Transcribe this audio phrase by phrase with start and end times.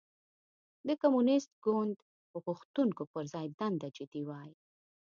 [0.87, 1.95] د کمونېست ګوند
[2.43, 4.51] غوښتنو پر ځای دنده جدي وای.